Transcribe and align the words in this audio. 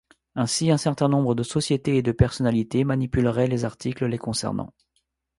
Ainsi 0.33 0.71
un 0.71 0.79
certain 0.79 1.07
nombre 1.09 1.35
de 1.35 1.43
sociétés 1.43 1.97
et 1.97 2.01
de 2.01 2.11
personnalités 2.11 2.83
manipuleraient 2.85 3.45
les 3.45 3.65
articles 3.65 4.07
les 4.07 4.17
concernant. 4.17 4.73